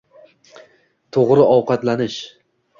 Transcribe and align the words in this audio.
To‘g‘ri 1.19 1.45
ovqatlanish. 1.59 2.19